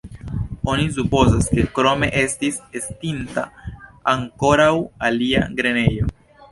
Oni 0.71 0.87
supozas 0.95 1.49
ke 1.57 1.65
krome 1.75 2.09
estis 2.23 2.59
estinta 2.81 3.47
ankoraŭ 4.17 4.73
alia 5.11 5.47
grenejo. 5.63 6.15